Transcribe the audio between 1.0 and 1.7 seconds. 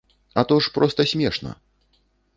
смешна!